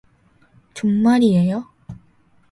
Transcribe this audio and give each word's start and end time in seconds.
정말이에요? 0.73 1.63